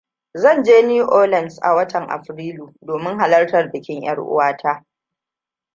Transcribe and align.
Zan 0.35 0.63
je 0.65 0.81
New 0.87 1.03
Oeleans 1.17 1.59
a 1.61 1.73
watan 1.75 2.03
Afrilu, 2.15 2.67
domin 2.81 3.15
halartar 3.19 3.71
bikin 3.71 4.01
ƴar 4.03 4.19
uwata. 4.19 4.73